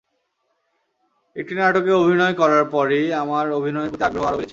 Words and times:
একটি 1.35 1.53
নাটকে 1.55 1.91
অভিনয় 1.93 2.33
করার 2.33 2.63
পরই 2.73 3.05
আমার 3.13 3.45
অভিনয়ের 3.51 3.89
প্রতি 3.91 4.03
আগ্রহ 4.03 4.23
আরও 4.27 4.37
বেড়েছে। 4.37 4.49